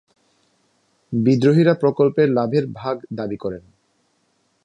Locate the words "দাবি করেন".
3.13-3.63